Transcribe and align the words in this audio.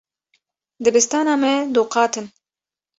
Dibistana 0.87 1.35
me 1.43 1.53
du 1.77 1.87
qat 1.93 2.13
in. 2.21 2.27